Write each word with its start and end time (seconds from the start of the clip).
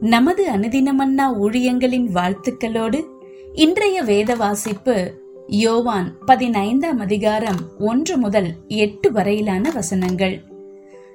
நமது 0.00 0.50
அனுதினமன்னா 0.50 1.26
ஊழியங்களின் 1.40 2.06
வாழ்த்துக்களோடு 2.14 3.04
இன்றைய 3.54 4.02
வேத 4.02 4.34
வாசிப்பு 4.34 5.14
யோவான் 5.46 6.18
பதினைந்தாம் 6.26 6.98
அதிகாரம் 6.98 7.60
ஒன்று 7.78 8.18
முதல் 8.18 8.54
எட்டு 8.66 9.12
வரையிலான 9.12 9.70
வசனங்கள். 9.74 10.44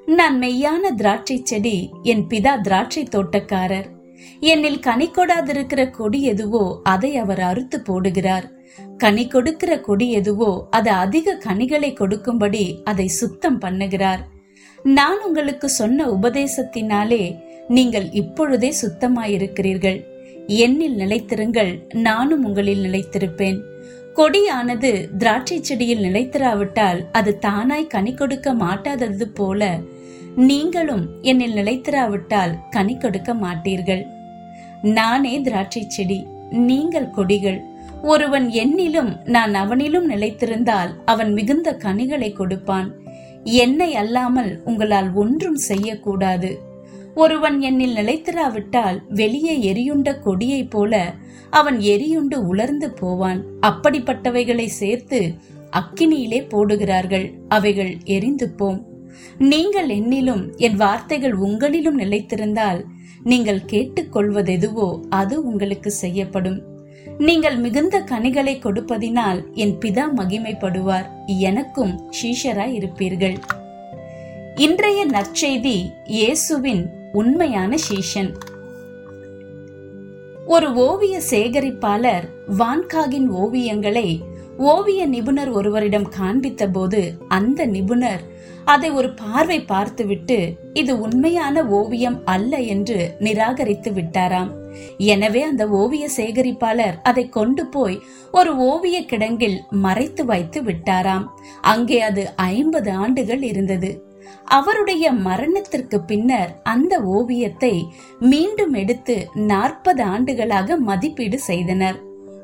நான் 0.05 0.39
மெய்யான 0.41 0.91
திராட்சை 0.95 1.39
செடி 1.43 1.89
என் 2.03 2.25
பிதா 2.29 2.61
திராட்சை 2.61 3.07
தோட்டக்காரர். 3.11 3.85
என்னில் 4.39 4.79
கனி 4.79 5.07
கொடாதிருக்கிற 5.07 5.89
கொடி 5.89 6.21
எதுவோ 6.23 6.79
அதை 6.83 7.17
அவர் 7.17 7.39
அறுத்து 7.39 7.83
போடுகிறார். 7.89 8.43
கனி 8.97 9.27
கொடுக்கிற 9.27 9.79
கொடி 9.79 10.11
எதுவோ 10.11 10.67
அது 10.69 10.91
அதிக 10.91 11.37
கனிகளை 11.45 11.93
கொடுக்கும்படி 11.93 12.81
அதை 12.83 13.07
சுத்தம் 13.07 13.61
பண்ணுகிறார். 13.61 14.19
நான் 14.83 15.23
உங்களுக்கு 15.25 15.69
சொன்ன 15.69 16.05
உபதேசத்தினாலே 16.05 17.35
நீங்கள் 17.67 18.11
இப்பொழுதே 18.11 18.73
சுத்தமாயிருக்கிறீர்கள். 18.81 20.05
என்னில் 20.47 20.95
நிலைத்திருங்கள் 20.95 21.87
நானும் 21.93 22.45
உங்களில் 22.45 22.83
நிலைத்திருப்பேன். 22.83 23.59
கொடியானது 24.15 25.17
திராட்சை 25.17 25.59
செடியில் 25.61 26.03
நிலைத்திராவிட்டால் 26.03 27.05
அது 27.11 27.37
தானாய் 27.41 27.87
கனி 27.87 28.13
கொடுக்க 28.13 28.53
மாட்டாதது 28.53 29.23
போல 29.23 29.79
நீங்களும் 30.35 31.09
என்னில் 31.21 31.55
நிலைத்திராவிட்டால் 31.55 32.55
கனி 32.69 32.97
கொடுக்க 32.97 33.33
மாட்டீர்கள். 33.33 34.03
நானே 34.81 35.41
திராட்சை 35.41 35.83
செடி 35.87 36.27
நீங்கள் 36.49 37.09
கொடிகள். 37.09 37.61
ஒருவன் 38.01 38.49
என்னிலும் 38.49 39.25
நான் 39.25 39.53
அவனிலும் 39.53 40.09
நிலைத்திருந்தால் 40.09 40.89
அவன் 41.05 41.33
மிகுந்த 41.33 41.75
கனிகளை 41.75 42.33
கொடுப்பான். 42.33 43.07
என்னை 43.43 43.95
அல்லாமல் 43.95 44.61
உங்களால் 44.63 45.13
ஒன்றும் 45.13 45.55
செய்யக்கூடாது. 45.55 46.59
ஒருவன் 47.15 47.61
என்னில் 47.61 47.95
நிலைத்திராவிட்டால் 47.95 49.01
வெளியே 49.09 49.73
எரியுண்ட 49.73 50.19
கொடியைப் 50.19 50.69
போல 50.69 51.13
அவன் 51.49 51.77
எரியுண்டு 51.77 52.35
உலர்ந்து 52.35 52.91
போவான். 52.91 53.45
அப்படிப்பட்டவைகளை 53.61 54.65
சேர்த்து 54.65 55.33
அக்கினியிலே 55.71 56.47
போடுகிறார்கள் 56.49 57.31
அவைகள் 57.47 57.97
எரிந்து 58.03 58.49
போம். 58.49 58.87
நீங்கள் 59.37 59.87
என்னிலும் 59.87 60.55
என் 60.55 60.75
வார்த்தைகள் 60.75 61.33
உங்களிலும் 61.33 61.99
நிலைத்திருந்தால் 61.99 62.83
நீங்கள் 63.23 63.61
கேட்டுக்கொள்வதெதுவோ 63.71 64.99
அது 65.09 65.43
உங்களுக்கு 65.43 65.91
செய்யப்படும். 65.91 66.77
நீங்கள் 67.27 67.57
மிகுந்த 67.57 67.99
கனிகளை 67.99 68.59
கொடுப்பதினால் 68.63 69.53
என் 69.53 69.77
பிதா 69.77 70.03
மகிமைப்படுவார். 70.17 71.07
எனக்கும் 71.27 72.11
சீஷராய் 72.21 72.75
இருப்பீர்கள். 72.79 73.37
இன்றைய 74.55 75.05
நற்செய்தி 75.05 75.91
இயேசுவின் 76.05 76.89
உண்மையான 77.11 77.75
சீஷன். 77.89 78.31
ஒரு 80.45 80.73
ஓவிய 80.73 81.21
சேகரிப்பாளர் 81.29 82.23
வான்காகின் 82.57 83.29
ஓவியங்களை 83.29 84.21
ஓவிய 84.67 85.01
நிபுணர் 85.05 85.49
ஒருவரிடம் 85.49 86.07
காண்பித்த 86.15 86.63
போது 86.67 87.01
அந்த 87.27 87.65
நிபுணர் 87.65 88.23
அதை 88.65 88.89
ஒரு 88.91 89.09
பார்வை 89.13 89.57
பார்த்துவிட்டு 89.61 90.37
இது 90.73 90.93
உண்மையான 90.99 91.63
ஓவியம் 91.77 92.17
அல்ல 92.25 92.57
என்று 92.73 92.97
நிராகரித்து 93.19 93.91
விட்டாராம். 93.91 94.49
எனவே 95.13 95.41
அந்த 95.43 95.63
ஓவிய 95.67 96.05
சேகரிப்பாளர் 96.17 96.97
அதை 97.03 97.29
கொண்டு 97.29 97.63
போய் 97.67 97.97
ஒரு 98.31 98.51
ஓவிய 98.57 98.99
கிடங்கில் 99.11 99.57
மறைத்து 99.85 100.25
வைத்து 100.25 100.61
விட்டாராம். 100.61 101.25
அங்கே 101.61 102.01
அது 102.01 102.25
ஐம்பது 102.35 102.91
ஆண்டுகள் 102.91 103.41
இருந்தது. 103.41 103.91
அவருடைய 104.57 105.11
மரணத்திற்கு 105.11 105.97
பின்னர் 106.01 106.51
அந்த 106.63 106.93
ஓவியத்தை 107.17 107.73
மீண்டும் 108.19 108.73
எடுத்து 108.73 109.15
நாற்பது 109.51 110.03
ஆண்டுகளாக 110.03 110.77
மதிப்பீடு 110.89 111.39
செய்தனர். 111.49 111.99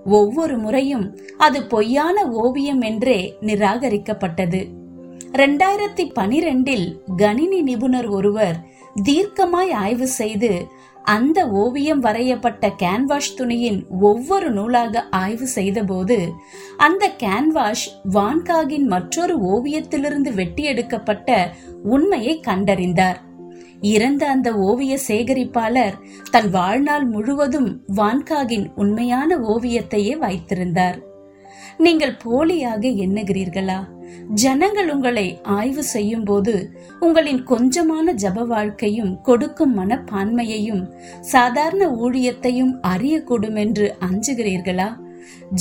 ஒவ்வொரு 0.06 0.58
முறையும் 0.58 1.20
அது 1.38 1.64
பொய்யான 1.64 2.26
ஓவியம் 2.26 2.82
என்றே 2.82 3.38
நிராகரிக்கப்பட்டது. 3.42 4.68
ரெண்டாயிரத்தி 5.32 6.12
பனிரெண்டில் 6.16 6.98
கணினி 7.18 7.62
நிபுணர் 7.62 8.08
ஒருவர் 8.08 8.56
தீர்க்கமாய் 9.04 9.72
ஆய்வு 9.72 10.08
செய்து 10.08 10.68
அந்த 11.04 11.50
ஓவியம் 11.50 12.04
வரையப்பட்ட 12.04 12.72
கேன்வாஷ் 12.80 13.36
துணியின் 13.36 13.86
ஒவ்வொரு 14.00 14.52
நூலாக 14.52 15.08
ஆய்வு 15.10 15.48
செய்தபோது 15.48 16.32
அந்த 16.78 17.12
கேன்வாஷ் 17.18 17.86
வான்காகின் 18.14 18.86
மற்றொரு 18.86 19.40
ஓவியத்திலிருந்து 19.40 20.34
வெட்டி 20.34 20.64
எடுக்கப்பட்ட 20.64 21.56
உண்மையை 21.84 22.42
கண்டறிந்தார். 22.48 23.16
இறந்த 23.94 24.24
அந்த 24.28 24.50
ஓவிய 24.68 24.94
சேகரிப்பாளர் 25.08 25.98
தன் 26.32 26.50
வாழ்நாள் 26.50 27.06
முழுவதும் 27.06 27.70
வான்காகின் 27.96 28.68
உண்மையான 28.76 29.38
ஓவியத்தையே 29.54 30.14
வைத்திருந்தார். 30.24 31.00
நீங்கள் 31.78 32.16
போலியாக 32.24 32.84
எண்ணுகிறீர்களா? 33.06 33.80
ஜனங்கள் 34.42 34.90
உங்களை 34.92 35.26
ஆய்வு 35.56 35.84
செய்யும் 35.84 36.24
போது 36.24 36.54
உங்களின் 37.00 37.42
கொஞ்சமான 37.52 38.14
ஜப 38.24 38.46
வாழ்க்கையும் 38.48 39.14
கொடுக்கும் 39.22 39.74
மனப்பான்மையையும் 39.80 40.84
சாதாரண 41.34 41.84
ஊழியத்தையும் 42.04 42.74
அறியக்கூடும் 42.92 43.58
என்று 43.64 43.88
அஞ்சுகிறீர்களா? 44.08 44.88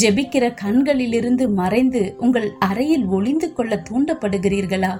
ஜெபிக்கிற 0.00 0.44
கண்களிலிருந்து 0.54 1.48
மறைந்து 1.48 2.02
உங்கள் 2.18 2.48
அறையில் 2.58 3.06
ஒளிந்து 3.06 3.52
கொள்ள 3.52 3.82
தூண்டப்படுகிறீர்களா? 3.90 4.94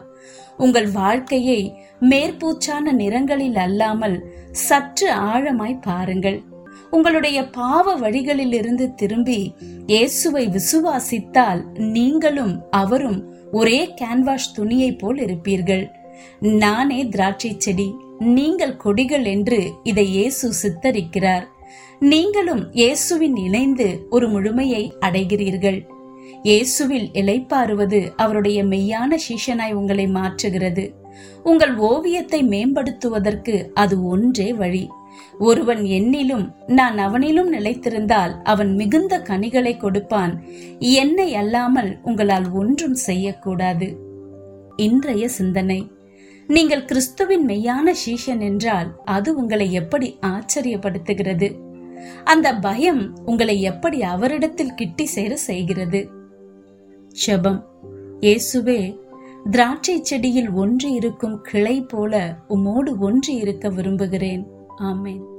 உங்கள் 0.57 0.89
வாழ்க்கையை 0.91 1.61
மேற்பூச்சான 2.01 2.93
நிறங்களில் 2.93 3.57
அல்லாமல் 3.57 4.17
சற்று 4.51 5.09
ஆழமாய் 5.13 5.83
பாருங்கள். 5.83 6.43
உங்களுடைய 6.91 7.39
பாவ 7.51 7.97
வழிகளிலிருந்து 7.99 8.95
திரும்பி 8.95 9.55
இயேசுவை 9.87 10.45
விசுவாசித்தால் 10.49 11.63
நீங்களும் 11.77 12.55
அவரும் 12.71 13.21
ஒரே 13.53 13.81
கேன்வாஷ் 14.01 14.53
துணியை 14.55 14.93
போல் 14.93 15.17
இருப்பீர்கள். 15.17 15.85
நானே 16.41 17.01
திராட்சை 17.05 17.55
செடி 17.59 17.89
நீங்கள் 18.37 18.77
கொடிகள் 18.77 19.25
என்று 19.25 19.59
இதை 19.83 20.07
இயேசு 20.13 20.47
சித்தரிக்கிறார். 20.63 21.45
நீங்களும் 22.01 22.63
இயேசுவின் 22.73 23.37
இணைந்து 23.37 24.07
ஒரு 24.11 24.29
முழுமையை 24.29 24.93
அடைகிறீர்கள். 25.01 25.87
இயேசுவில் 26.43 27.09
இலைப்பாறுவது 27.13 28.13
அவருடைய 28.17 28.65
மெய்யான 28.65 29.19
சீஷனாய் 29.27 29.73
உங்களை 29.73 30.07
மாற்றுகிறது. 30.07 30.85
உங்கள் 31.43 31.77
ஓவியத்தை 31.77 32.43
மேம்படுத்துவதற்கு 32.45 33.71
அது 33.75 34.05
ஒன்றே 34.05 34.53
வழி. 34.53 34.89
ஒருவன் 35.39 35.83
என்னிலும் 35.99 36.45
நான் 36.67 36.99
அவனிலும் 36.99 37.51
நிலைத்திருந்தால் 37.53 38.33
அவன் 38.43 38.75
மிகுந்த 38.75 39.19
கனிகளை 39.19 39.77
கொடுப்பான். 39.77 40.45
என்னை 40.79 41.35
அல்லாமல் 41.35 41.99
உங்களால் 42.03 42.51
ஒன்றும் 42.53 42.95
செய்யக்கூடாது. 42.95 43.89
இன்றைய 44.77 45.29
சிந்தனை. 45.29 45.91
நீங்கள் 46.47 46.85
கிறிஸ்துவின் 46.85 47.47
மெய்யான 47.47 47.95
சீஷன் 48.07 48.41
என்றால் 48.41 48.97
அது 49.05 49.37
உங்களை 49.37 49.73
எப்படி 49.73 50.19
ஆச்சரியப்படுத்துகிறது? 50.23 51.59
அந்த 52.25 52.55
பயம் 52.55 53.19
உங்களை 53.25 53.61
எப்படி 53.61 54.03
அவரிடத்தில் 54.03 54.75
கிட்டி 54.75 55.07
சேர 55.07 55.37
செய்கிறது? 55.37 56.11
செபம். 57.27 57.63
இயேசுவே 58.21 59.03
திராட்சை 59.51 60.03
செடியில் 60.03 60.51
ஒன்று 60.51 60.93
இருக்கும் 60.93 61.41
கிளை 61.41 61.81
போல 61.81 62.39
உமோடு 62.49 62.99
ஒன்று 62.99 63.35
இருக்க 63.35 63.69
விரும்புகிறேன். 63.69 64.47
ஆமேன். 64.79 65.34